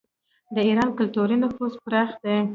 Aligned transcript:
د 0.53 0.57
ایران 0.67 0.89
کلتوري 0.97 1.35
نفوذ 1.43 1.73
پراخ 1.83 2.09
دی. 2.23 2.37